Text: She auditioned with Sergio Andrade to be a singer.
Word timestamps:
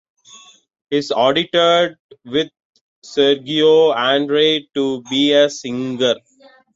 She 0.91 0.97
auditioned 1.09 1.97
with 2.25 2.49
Sergio 3.05 3.95
Andrade 3.95 4.67
to 4.73 5.03
be 5.03 5.31
a 5.31 5.47
singer. 5.47 6.15